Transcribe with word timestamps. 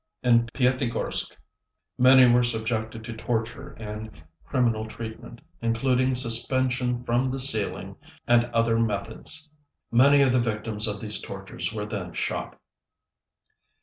In 0.23 0.47
Pyatigorsk 0.47 1.37
many 1.95 2.25
were 2.25 2.41
subjected 2.41 3.03
to 3.03 3.13
torture 3.15 3.73
and 3.77 4.23
criminal 4.43 4.87
treatment, 4.87 5.41
including 5.61 6.15
suspension 6.15 7.03
from 7.03 7.29
the 7.29 7.39
ceiling 7.39 7.97
and 8.27 8.45
other 8.45 8.79
methods. 8.79 9.51
Many 9.91 10.23
of 10.23 10.31
the 10.31 10.39
victims 10.41 10.87
of 10.87 10.99
these 11.01 11.21
tortures 11.21 11.71
were 11.71 11.85
then 11.85 12.13
shot. 12.13 12.59